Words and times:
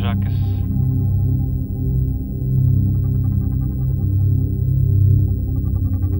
Jacques. 0.00 0.32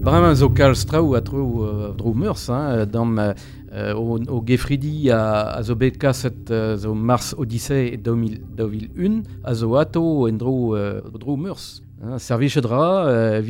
Bremañ 0.01 0.33
zo 0.33 0.49
kal 0.49 0.73
strau 0.75 1.13
a 1.13 1.21
tro 1.21 1.41
uh, 1.61 1.93
dro 1.93 2.13
meurs, 2.13 2.49
hein, 2.49 2.87
dam 2.89 3.19
uh, 3.19 3.93
o, 3.93 4.17
o 4.17 4.41
gefridi 4.41 5.11
a, 5.11 5.53
a 5.53 5.61
zo 5.61 5.75
bet 5.75 5.99
kaset 6.01 6.49
uh, 6.49 6.93
mars 6.95 7.35
Odyssey 7.37 7.97
2001 7.97 9.21
a 9.43 9.53
zo 9.53 9.75
ato 9.75 10.27
en 10.27 10.37
dro, 10.41 10.73
uh, 10.73 11.01
dro 11.19 11.37
meurs. 11.37 11.83
Hein, 12.01 12.17
servichet 12.17 12.61
dra, 12.61 13.05
uh, 13.05 13.41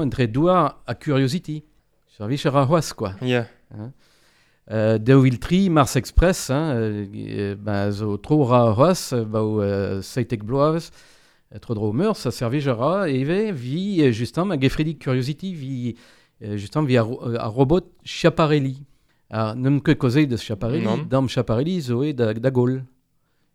entre 0.00 0.26
douar 0.26 0.82
a 0.86 0.94
curiosity. 0.94 1.64
Servichet 2.06 2.50
ra 2.50 2.64
quoi. 2.94 3.10
Yeah. 3.22 3.46
Hein. 3.74 3.92
Uh, 4.68 4.98
2003 4.98 5.70
Mars 5.70 5.94
Express, 5.94 6.50
hein, 6.50 7.06
uh, 7.14 7.54
bah, 7.54 7.90
zo 7.92 8.16
tro 8.16 8.42
ra 8.42 8.72
hoas, 8.74 9.14
ba 9.14 9.42
o 9.42 9.60
uh, 9.62 10.02
seitek 10.02 10.42
bloaz, 10.42 10.90
être 11.54 11.74
dro 11.74 11.92
meurs, 11.92 12.16
ça 12.16 12.30
servira 12.30 13.08
et 13.08 13.22
ve 13.24 13.52
vi 13.52 14.02
euh, 14.02 14.10
justement 14.10 14.50
a 14.54 14.56
gefredig 14.58 14.98
curiosity 14.98 15.54
vi 15.54 15.94
euh, 16.42 16.56
justement 16.56 16.84
vi 16.84 16.96
a, 16.96 17.04
euh, 17.04 17.36
a 17.38 17.46
robot 17.46 17.86
Schiaparelli. 18.04 18.82
A 19.30 19.54
nem 19.54 19.80
ket 19.80 19.98
kozei 19.98 20.26
de 20.26 20.36
Schiaparelli, 20.36 20.84
Non. 20.84 20.98
dam 20.98 21.28
Schiaparelli 21.28 21.80
zo 21.80 22.02
e 22.02 22.12
da, 22.12 22.32
da 22.34 22.50
gol. 22.50 22.82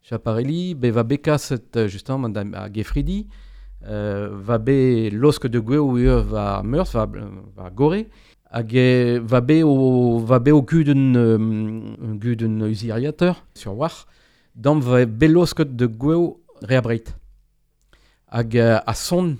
Schiaparelli 0.02 0.74
be 0.74 0.90
va 0.90 1.02
bekaset 1.04 1.76
euh, 1.76 1.88
justement 1.88 2.28
da, 2.28 2.42
a 2.54 2.68
gefredi, 2.68 3.26
euh, 3.86 4.30
va 4.32 4.58
be 4.58 5.10
losk 5.12 5.46
de 5.46 5.58
gweo 5.60 5.96
ur 5.98 6.22
va 6.22 6.62
meurs, 6.62 6.90
va, 6.92 7.06
va 7.56 7.70
gore, 7.70 8.06
hag 8.52 8.74
e 8.76 9.18
va 9.18 9.40
be 9.40 9.62
o, 9.64 10.18
va 10.18 10.38
be 10.38 10.52
o 10.52 10.62
guden, 10.62 11.16
euh, 11.16 12.16
guden 12.20 12.62
usiriateur 12.68 13.44
sur 13.54 13.74
war, 13.76 14.06
dam 14.54 14.80
va 14.80 15.04
be 15.06 15.28
losk 15.30 15.62
de 15.62 15.86
gweo 15.86 16.40
reabreit 16.62 17.14
hag 18.32 18.56
euh, 18.56 18.80
a 18.86 18.94
son, 18.94 19.36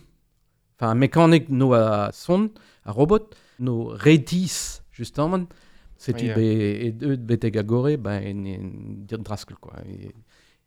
enfin 0.76 0.90
a 0.90 0.94
mécanique 0.94 1.48
no 1.48 1.72
a 1.72 2.10
son, 2.12 2.50
a 2.84 2.92
robot, 2.92 3.30
no 3.58 3.86
redis, 3.88 4.82
justement, 4.92 5.46
c'est 5.96 6.14
Ah, 6.14 6.18
tu 6.18 6.26
yeah. 6.26 6.34
be, 6.36 6.40
et 6.40 6.92
deux 6.92 7.16
beteg 7.16 7.56
a 7.56 7.62
gore, 7.62 7.96
ben, 7.96 8.20
en, 8.20 9.14
en 9.16 9.22
draskel, 9.22 9.56
quoi, 9.56 9.74
et, 9.88 10.14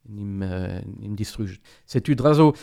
nim, 0.09 0.41
euh, 0.41 0.81
nim 0.99 1.15
distruge. 1.15 1.59
C'est 1.85 2.01
tu 2.01 2.15
drazo, 2.15 2.53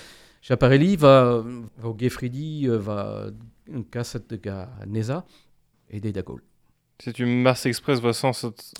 Chaparelli 0.41 0.97
va, 0.97 1.45
va 1.79 1.89
au 1.89 1.97
Gefridi, 1.97 2.67
euh, 2.67 2.79
va 2.79 3.27
un 3.73 3.83
kasset 3.83 4.25
de 4.29 4.37
ga 4.37 4.69
Neza, 4.87 5.25
et 5.93 6.01
des 6.01 6.13
dagol. 6.13 6.41
C'est 6.99 7.19
une 7.19 7.43
Mars 7.43 7.67
Express 7.67 8.01
va 8.01 8.13
sans 8.13 8.33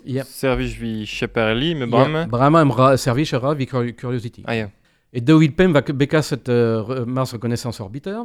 Yeah. 0.05 0.25
service 0.25 0.75
vi 0.75 1.07
Chaparelli, 1.07 1.75
mais 1.75 1.87
Yeah, 1.87 2.09
Bram. 2.09 2.27
Brahma 2.29 2.63
emra 2.63 2.97
service 2.97 3.35
ra 3.35 3.55
vi 3.55 3.67
cur- 3.67 3.95
curiosity. 3.97 4.43
Ah, 4.47 4.55
yeah. 4.55 4.71
Et 5.13 5.21
2005 5.21 5.73
va 5.73 5.83
beka 5.83 6.23
cette 6.23 6.49
euh, 6.49 7.05
Mars 7.05 7.33
Reconnaissance 7.33 7.81
Orbiter. 7.81 8.19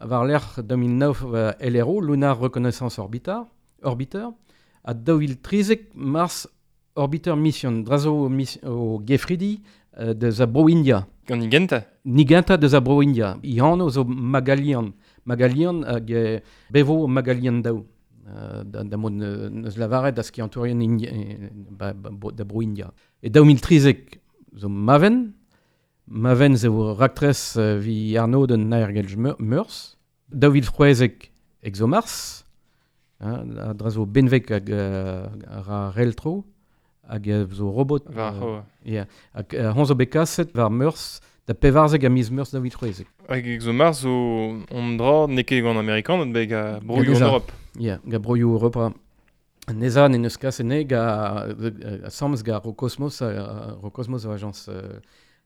Var 0.00 0.24
l'air 0.24 0.42
2009 0.62 1.24
va 1.24 1.56
LRO, 1.60 2.00
Lunar 2.00 2.38
Reconnaissance 2.38 2.98
Orbiter. 2.98 3.38
Orbiter. 3.82 4.26
A 4.84 4.94
2013 4.94 5.76
Mars 5.94 6.48
Orbiter 6.94 7.34
Mission. 7.36 7.72
Drazo 7.82 8.28
mis, 8.28 8.58
o 8.64 9.00
Gefridi 9.04 9.62
euh, 9.98 10.14
de 10.14 10.30
Zabro 10.30 10.68
India. 10.68 11.06
On 11.30 11.40
y 11.40 11.48
genta. 11.50 11.84
Niganta 12.04 12.56
de 12.56 12.68
Zabro 12.68 13.02
India. 13.02 13.36
Zo. 13.90 14.04
Magalian 15.24 15.82
hag 15.84 16.10
euh, 16.12 16.40
bevo 16.70 17.06
Magalian 17.08 17.60
dao. 17.62 17.86
da, 18.64 18.82
da 18.84 18.96
mod 19.00 19.12
neus 19.12 19.76
lavaret 19.80 20.16
da 20.16 20.22
skiantourien 20.26 20.80
ba, 21.70 21.92
ba, 21.94 22.32
da 22.32 22.44
bro 22.44 22.62
India. 22.62 22.90
E 23.22 23.30
da 23.30 23.40
2013 23.40 24.18
zo 24.58 24.68
maven, 24.68 25.34
maven 26.04 26.56
zo 26.56 26.94
raktres 26.98 27.56
vi 27.84 28.16
arno 28.18 28.46
den 28.46 28.68
naergelj 28.68 29.16
meurs, 29.38 29.96
da 30.28 30.50
vil 30.52 30.66
froezek 30.66 31.30
ek 31.64 31.76
zo 31.76 31.88
mars, 31.88 32.44
a 33.20 33.72
dra 33.74 33.90
zo 33.90 34.06
benvek 34.06 34.52
hag 34.54 34.68
ra 35.68 35.80
reltro, 35.96 36.42
hag 37.08 37.24
zo 37.54 37.72
robot. 37.74 38.10
Va 38.14 38.30
ho. 38.36 38.52
Ya, 38.84 39.08
hag 39.34 39.56
hanzo 39.76 39.96
bekaset 39.98 40.54
var 40.56 40.70
meurs, 40.70 41.18
da 41.48 41.56
pevarzeg 41.56 42.04
a 42.04 42.10
miz 42.12 42.28
meurs 42.30 42.52
da 42.52 42.60
vil 42.60 42.74
froezek. 42.74 43.08
Hag 43.28 43.46
ek 43.56 43.64
zo 43.64 43.72
mars 43.72 44.04
zo 44.04 44.12
on 44.68 44.96
dra 45.00 45.24
neke 45.32 45.62
gant 45.64 45.80
Amerikan, 45.80 46.20
bet 46.26 46.36
beg 46.36 46.52
a 46.56 46.64
bro 46.82 47.00
an 47.00 47.08
Europe. 47.14 47.52
Yeah, 47.78 48.00
ga 48.04 48.18
broioù 48.18 48.52
Europa. 48.52 48.92
Neza 49.72 50.08
ne 50.08 50.18
neus 50.18 50.36
kasene 50.36 50.82
ga 50.88 51.02
euh, 51.46 52.06
a 52.06 52.10
sams 52.10 52.42
ga 52.42 52.58
Rocosmos, 52.58 53.20
a, 53.22 53.76
Rocosmos 53.82 54.24
o 54.26 54.32
agence, 54.32 54.68
euh, 54.68 55.00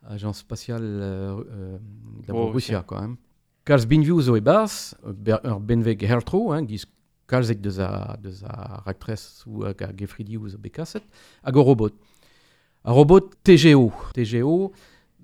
agence 0.09 0.39
spatiale 0.39 0.83
euh, 0.83 1.45
euh, 1.51 1.79
da 2.27 2.35
Oh, 2.35 2.51
Russia, 2.51 2.83
quoi. 2.87 3.03
Hein. 3.03 3.19
Kalz 3.65 3.85
binviou 3.87 4.21
zo 4.21 4.37
e 4.37 4.41
bars, 4.41 4.95
ur 5.05 5.61
benveg 5.61 6.03
hertro, 6.09 6.53
hein, 6.53 6.65
giz 6.67 6.87
kalzek 7.31 7.61
deus 7.63 7.79
a, 7.79 8.17
deus 8.23 8.43
a 8.45 8.83
raktres 8.87 9.45
ou 9.47 9.67
a 9.69 9.75
gefridi 9.75 10.39
ou 10.39 10.49
zo 10.49 10.59
bekaset, 10.59 11.05
hag 11.45 11.57
o 11.57 11.63
robot. 11.63 11.95
A 12.85 12.93
robot 12.93 13.37
TGO. 13.45 13.93
TGO 14.17 14.73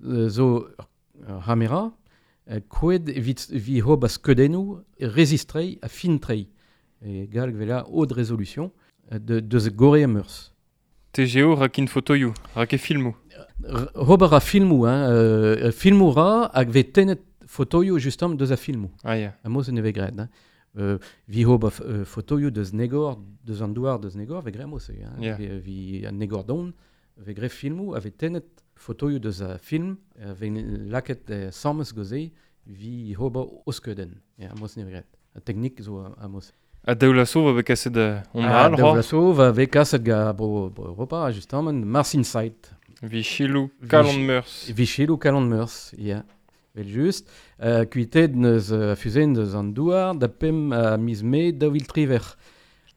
euh, 0.05 0.29
zo 0.29 0.67
hamera, 1.47 1.89
euh, 2.51 2.61
koued 2.69 3.09
vit 3.09 3.47
vi 3.49 3.81
hob 3.81 4.05
a 4.05 4.09
skedenou 4.11 4.79
rezistrei 4.99 5.77
a 5.81 5.89
fintrei 5.89 6.47
et 7.01 7.27
galg 7.27 7.55
vela 7.55 7.85
haute 7.89 8.11
résolution 8.13 8.71
de, 9.11 9.39
de 9.39 9.69
gore 9.69 10.07
meurs. 10.07 10.53
TGO 11.11 11.55
rakin 11.55 11.87
photoyou, 11.87 12.33
rake 12.55 12.77
filmou. 12.77 13.15
R- 13.63 13.89
Rober 13.95 14.31
a 14.33 14.39
filmou, 14.39 14.85
hein, 14.85 15.09
euh, 15.09 15.71
filmou 15.71 16.11
ra 16.11 16.51
hag 16.53 16.69
ve 16.69 16.83
tenet 16.83 17.21
photoio 17.47 17.97
justam 17.97 18.35
deus 18.37 18.51
a 18.51 18.57
filmou. 18.57 18.91
Ah, 19.03 19.15
yeah. 19.17 19.33
A 19.43 19.49
moz 19.49 19.69
ne 19.69 19.81
ve 19.81 19.91
gred. 19.91 20.19
Hein. 20.19 20.29
Euh, 20.77 20.99
vi 21.27 21.43
hob 21.45 21.65
a 21.65 21.71
euh, 21.81 22.05
photoio 22.05 22.51
deus 22.51 22.71
negor, 22.73 23.17
deus 23.43 23.61
an 23.61 23.73
douar 23.73 23.99
deus 23.99 24.13
negor, 24.15 24.43
ve 24.45 24.51
gre 24.51 24.65
moz. 24.67 24.89
Hein. 24.91 25.17
Yeah. 25.19 25.37
Vi, 25.39 25.47
vi 25.65 26.05
a 26.05 26.11
negor 26.11 26.43
don, 26.45 26.71
ve 27.17 27.33
gre 27.33 27.49
filmou, 27.49 27.95
a 27.95 27.99
ve 27.99 28.11
tenet 28.11 28.45
photoio 28.75 29.17
deus 29.19 29.41
a 29.41 29.57
film, 29.57 29.97
a 30.21 30.33
ve 30.33 30.51
laket 30.91 31.29
euh, 31.31 31.49
sammes 31.51 31.91
goze, 31.91 32.29
vi 32.67 33.13
hob 33.17 33.35
a 33.37 33.47
oskeden. 33.65 34.13
Ja, 34.37 34.51
a 34.53 34.59
moz 34.59 34.77
ne 34.77 34.85
ve 34.85 34.91
gred. 34.91 35.09
A 35.35 35.39
teknik 35.41 35.81
zo 35.81 36.03
a, 36.05 36.13
a 36.21 36.27
moz. 36.29 36.53
A 36.87 36.95
daoulasso 36.95 37.43
va 37.43 37.53
beg 37.53 37.69
aset 37.71 37.97
on 38.33 38.43
ral, 38.47 38.71
da 38.75 38.83
ra. 38.83 38.91
vlaso 38.93 39.31
va 39.33 39.51
ve 39.51 39.67
kaset 39.67 40.01
ga 40.03 40.31
bro, 40.33 40.69
bro 40.69 40.85
Europa, 40.93 41.29
justement, 41.31 41.73
Mars 41.73 42.13
Insight. 42.13 42.71
Vi 43.03 43.21
chilou, 43.23 43.69
Vi 43.81 43.87
kalon 43.87 44.11
chi- 44.15 44.25
meurs. 44.25 44.71
Vichilou 44.75 45.17
kalon 45.17 45.41
meurs, 45.47 45.91
ja. 45.97 46.23
Vel 46.75 46.87
just. 46.87 47.27
Uh, 47.61 47.83
kuitet 47.91 48.35
neus 48.35 48.71
uh, 48.71 48.95
fuzen 48.95 49.33
deus 49.33 49.53
an 49.55 49.71
douar, 49.73 50.15
da 50.15 50.27
pem 50.29 50.71
a 50.73 50.97
mis 50.97 51.21
me 51.23 51.51
da 51.51 51.69
vil 51.69 51.85
triver. 51.87 52.23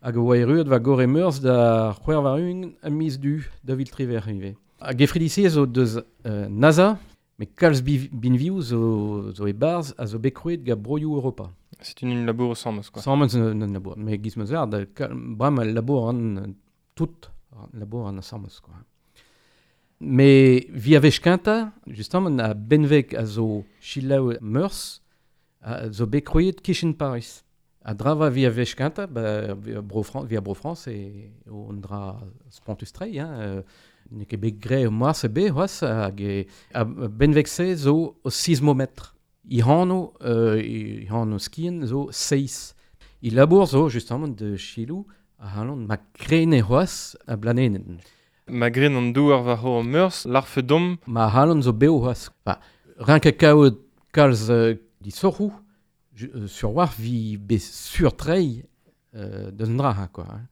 Hag 0.02 0.16
o 0.18 0.24
waerut 0.30 0.66
va 0.68 0.78
gore 0.78 1.06
meurs 1.06 1.40
da 1.40 1.92
c'hwer 2.00 2.22
var 2.22 2.38
un 2.40 2.72
a 2.82 2.90
mis 2.90 3.18
du 3.18 3.40
da 3.64 3.74
vil 3.74 3.90
triver 3.90 4.22
ive. 4.30 4.54
A 4.80 4.92
gefridisi 4.94 5.48
zo 5.50 5.66
deus 5.66 5.96
uh, 5.98 6.46
NASA, 6.50 6.96
me 7.38 7.46
kalz 7.46 7.80
bi- 7.82 8.08
binviou 8.12 8.60
zo, 8.62 9.30
zo 9.34 9.46
e 9.46 9.52
barz 9.52 9.92
a 9.98 10.06
zo 10.06 10.18
bekrouet 10.18 10.62
ga 10.66 10.74
broioù 10.76 11.14
Europa. 11.16 11.50
C'est 11.82 12.02
une 12.02 12.24
labour 12.26 12.56
sans 12.56 12.80
quoi. 12.90 13.02
Sans 13.02 13.16
ne, 13.16 13.52
ne 13.52 13.66
labour. 13.72 13.94
Mais 13.96 14.18
giz 14.22 14.36
meus 14.36 14.52
ar, 14.54 14.66
da 14.66 14.84
kal- 14.86 15.14
bram 15.14 15.58
al 15.58 15.72
labour 15.74 16.08
an 16.08 16.36
euh, 16.36 16.46
tout 16.94 17.28
an 17.56 17.68
labour 17.74 18.06
an 18.06 18.18
asammes, 18.18 18.48
quoi. 18.62 18.74
Mais 20.00 20.66
vi 20.70 20.96
a 20.96 21.00
vech 21.00 21.20
kenta, 21.20 21.72
justement, 21.86 22.38
a 22.40 22.54
benvek 22.54 23.14
a 23.14 23.24
zo 23.24 23.64
chilaou 23.80 24.32
meurs, 24.40 25.00
a 25.62 25.90
zo 25.92 26.06
bekroet 26.06 26.60
kishin 26.62 26.92
Paris. 26.92 27.44
A 27.84 27.94
drava 27.94 28.28
vi 28.30 28.46
a 28.46 28.50
vech 28.50 28.74
kenta, 28.76 29.06
ba, 29.06 29.54
vi 29.54 29.76
a 29.76 29.80
bro 29.80 30.02
Fran- 30.02 30.24
vi 30.26 30.36
a 30.36 30.40
bro 30.40 30.54
France 30.54 30.88
e 30.88 31.30
on 31.50 31.74
dra 31.80 32.20
spontus 32.50 32.92
trei, 32.92 33.18
hein, 33.20 33.30
euh, 33.40 33.62
ne 34.10 34.24
ket 34.24 34.40
bet 34.40 34.58
gre 34.58 34.88
moar 34.90 35.14
se 35.14 35.28
be, 35.28 35.48
hoas, 35.50 35.80
hag 35.82 36.20
e, 36.20 36.46
zo 37.76 38.16
o. 38.24 39.12
I 39.50 39.62
hanno, 39.62 40.12
euh, 40.22 40.60
i 40.60 41.06
hanno 41.10 41.38
skien 41.38 41.82
zo 41.86 42.08
seis 42.12 42.74
I 43.22 43.30
labour 43.30 43.66
zo, 43.66 43.88
justement, 43.88 44.26
de 44.26 44.56
chilou, 44.56 45.06
a 45.38 45.46
halon 45.54 45.86
ma 45.86 45.96
krene 46.18 46.58
hoas 46.60 47.16
a 47.30 47.36
blanenen. 47.36 48.00
Magren 48.50 48.96
an 48.98 49.12
douar 49.14 49.44
va 49.46 49.54
ho 49.62 49.82
meurs, 49.82 50.24
l'arfe 50.26 50.58
dom. 50.58 50.96
Ma 51.06 51.28
halon 51.30 51.62
zo 51.62 51.72
beo 51.72 52.00
hoas 52.02 52.30
Ba, 52.44 52.58
rank 52.98 53.26
a 53.26 53.32
kaout 53.32 53.78
kalz 54.12 54.50
euh, 54.50 54.74
di 55.00 55.12
sorou, 55.14 55.52
euh, 56.20 56.48
sur 56.48 56.74
war 56.74 56.92
vi 56.98 57.36
be 57.38 57.58
sur 57.60 58.16
trei 58.16 58.64
euh, 59.14 59.52
deus 59.52 59.70
dra, 59.76 60.08
quoi. 60.12 60.26
Hein. 60.28 60.42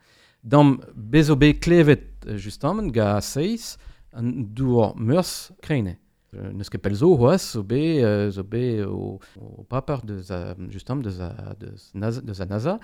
Dam 0.45 0.79
bezo 0.95 1.35
be 1.35 1.59
klevet, 1.59 2.07
justement, 2.37 2.87
ga 2.87 3.21
seis 3.21 3.79
an 4.15 4.31
douar 4.55 4.95
meurs 4.95 5.51
krene. 5.61 5.99
Euh, 6.37 6.53
Neus 6.55 6.71
ket 6.71 6.79
pel 6.79 6.95
zo 6.95 7.09
hoas 7.19 7.43
zo 7.57 7.65
be, 7.67 7.99
euh, 8.05 8.29
zo 8.31 8.45
be 8.47 8.85
o, 8.87 9.19
o 9.41 9.65
paper 9.67 10.05
deus 10.07 10.31
a, 10.31 10.55
justement 10.71 11.03
deus 11.03 11.19
a, 11.19 11.57
deus 11.59 11.91
NASA, 11.95 12.21
deus 12.23 12.41
a 12.41 12.47
NASA, 12.47 12.79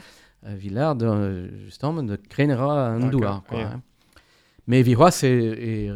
euh, 0.46 0.56
vilar 0.56 0.96
de, 0.96 1.06
euh, 1.06 1.64
justement 1.64 2.02
de 2.02 2.16
krenera 2.16 2.96
an 2.96 3.08
quoi. 3.10 3.42
yeah. 3.52 3.72
hein. 3.74 3.82
Mais 4.66 4.82
vi 4.82 4.96
c'hoaz 4.96 5.22
e, 5.22 5.28
e 5.30 5.90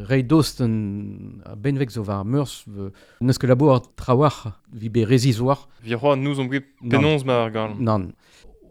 a 1.44 1.56
benvek 1.56 1.91
zo 1.91 2.05
var 2.05 2.25
meurs 2.25 2.64
neus 3.20 3.38
ket 3.38 3.50
labo 3.50 3.73
ar 3.75 3.82
trawar 3.99 4.61
vi 4.73 4.88
be 4.88 5.02
rezizoar. 5.05 5.69
Vi 5.82 5.97
nous 6.17 6.38
on 6.38 6.44
bet 6.47 6.67
ma 7.25 7.43
ar 7.47 7.50
gal. 7.50 7.75
Non. 7.81 8.12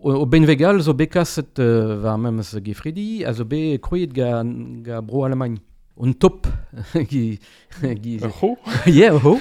O, 0.02 0.22
o 0.22 0.26
benvegal 0.26 0.80
zo 0.80 0.94
bekaset 0.94 1.60
uh, 1.60 2.00
var 2.00 2.18
memes 2.18 2.56
gefredi, 2.64 3.26
a 3.26 3.34
zo 3.34 3.44
kroet 3.44 4.14
ga, 4.14 4.42
ga 4.82 5.02
bro 5.02 5.26
Alemagne. 5.26 5.60
Un 6.00 6.14
top. 6.14 6.48
gi, 7.12 7.40
gi, 8.04 8.14
Ur 8.24 8.32
ho 8.40 8.50
yeah, 8.88 9.18
ho. 9.20 9.36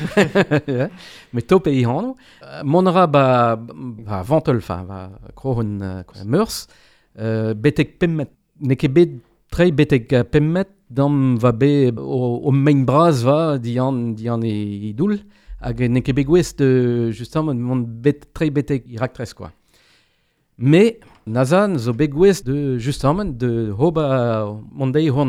yeah. 0.67 0.89
Me 1.33 1.43
top 1.43 1.69
e 1.71 1.77
ihano. 1.79 2.17
Uh, 2.43 2.65
monra 2.67 3.07
ba, 3.07 3.55
ba 3.57 4.23
vantel, 4.27 4.61
fa, 4.61 4.83
ba 4.83 4.99
krohon 5.39 5.79
uh, 5.79 6.25
meurs. 6.25 6.67
Uh, 7.15 7.55
betek 7.55 7.99
pemmet. 8.03 8.33
Ne 8.59 8.75
ket 8.75 8.91
bet 8.91 9.15
tre 9.55 9.71
betek 9.71 10.11
pemmet 10.33 10.75
dam 10.91 11.37
va 11.39 11.53
be 11.55 11.93
o, 11.95 12.51
main 12.51 12.83
braz 12.89 13.23
va 13.23 13.55
dian, 13.63 14.17
dian 14.19 14.43
e, 14.43 14.91
e 14.91 14.93
doul. 14.99 15.15
Hag 15.63 15.85
ne 15.87 16.03
ket 16.03 16.19
bet 16.19 16.27
gwez 16.27 16.51
de, 16.59 17.13
justement, 17.15 17.55
mon 17.55 17.87
bet, 17.87 18.27
tre 18.35 18.51
betek 18.51 18.87
irak 18.91 19.15
tres, 19.15 19.31
quoi. 19.35 19.53
Me, 20.59 20.99
nazan 21.27 21.79
zo 21.79 21.95
bet 21.95 22.11
gwez 22.11 22.43
de, 22.43 22.79
justement, 22.83 23.31
de 23.31 23.71
ho 23.79 23.93
ba 23.95 24.09
mondei 24.75 25.07
ho 25.07 25.23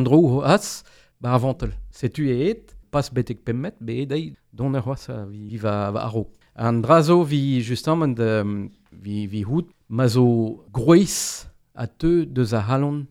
ba 1.21 1.33
avantel. 1.35 1.73
Setu 1.91 2.27
e 2.27 2.49
et, 2.49 2.75
pas 2.91 3.09
betek 3.13 3.43
pemmet, 3.45 3.75
be 3.79 4.05
dei 4.09 4.33
don 4.53 4.75
er 4.75 4.83
c'hoaz 4.83 5.09
vi, 5.29 5.47
vi 5.51 5.57
va, 5.57 5.91
va 5.91 6.05
aro. 6.07 6.27
Drazo 6.55 7.23
vi, 7.23 7.61
justement, 7.61 8.07
de, 8.07 8.43
vi, 8.91 9.27
vi 9.27 9.43
hout, 9.43 9.69
ma 9.87 10.07
zo 10.07 10.65
groez 10.73 11.47
a 11.75 11.87
te 11.87 12.25
deus 12.25 12.53
a 12.53 12.61
halon 12.67 13.05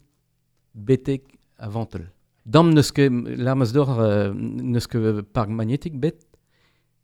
betek 0.74 1.22
avantel. 1.58 2.08
Dam 2.44 2.72
ket, 2.74 3.10
l'armas 3.36 3.72
d'or, 3.72 4.00
euh, 4.00 5.22
park 5.32 5.48
magnetik 5.50 5.98
bet, 6.00 6.24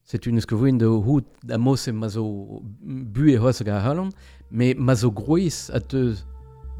setu 0.05 0.33
neus 0.33 0.47
ket 0.47 0.59
voen 0.59 0.79
de 0.79 0.87
hout 0.87 1.27
da 1.43 1.59
bu 1.59 3.29
e 3.29 3.37
hag 3.37 3.69
a 3.69 3.81
halon, 3.81 4.11
me 4.51 4.75
ma 4.75 4.95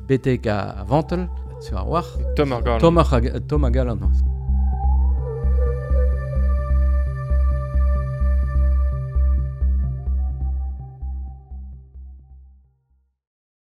betek 0.07 0.47
a 0.47 0.59
avantel, 0.81 1.29
tu 1.69 1.77
a 1.77 1.85
war, 1.85 2.05
Tom 2.35 2.53
ar 2.53 2.63
gal. 2.63 2.79
tom. 3.99 4.44